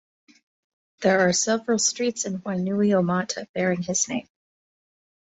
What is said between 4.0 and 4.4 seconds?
name.